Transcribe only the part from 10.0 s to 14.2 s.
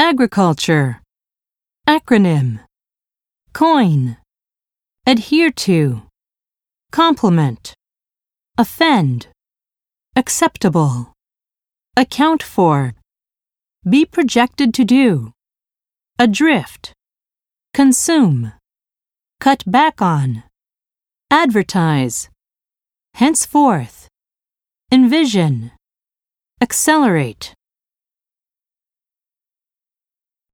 acceptable, account for, be